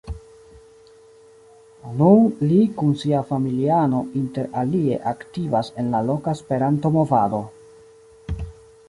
[1.99, 7.43] Nun li kun sia familiano inter alie aktivas en la loka Esperanto-movado.